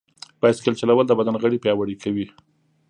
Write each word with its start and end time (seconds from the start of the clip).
بایسکل 0.41 0.73
چلول 0.79 1.05
د 1.07 1.11
بدن 1.19 1.35
غړي 1.43 1.57
پیاوړي 1.63 1.95
کوي. 2.03 2.25